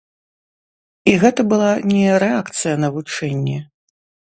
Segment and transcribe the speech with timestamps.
[1.11, 3.57] І гэта была не рэакцыя на вучэнні.